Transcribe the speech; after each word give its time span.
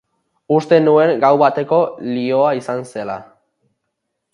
Uste 0.55 0.79
nuen 0.85 1.13
gau 1.25 1.31
bateko 1.43 1.83
lioa 2.17 2.51
izan 2.63 2.85
zela. 2.95 3.23